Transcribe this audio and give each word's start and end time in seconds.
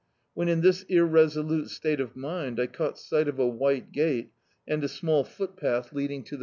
When 0.33 0.47
in 0.49 0.61
this 0.61 0.81
irresolute 0.89 1.69
state 1.69 1.99
of 1.99 2.15
mind, 2.15 2.59
I 2.59 2.65
cau^t 2.65 2.95
si^t 2.95 3.27
of 3.27 3.37
a 3.37 3.47
white 3.47 3.91
gate, 3.91 4.31
and 4.67 4.83
a 4.83 4.87
small 4.87 5.23
footpath 5.23 5.93
leading 5.93 6.23
to 6.23 6.37
the 6.37 6.39
D,i. 6.39 6.39